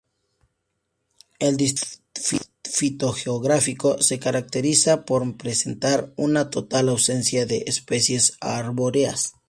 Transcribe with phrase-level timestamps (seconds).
[1.37, 9.33] El distrito fitogeográfico se caracteriza por presentar una total ausencia de especies arbóreas.